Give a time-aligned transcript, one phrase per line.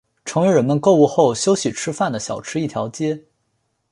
[0.25, 3.23] 成为人们购物后休息吃饭的小吃一条街。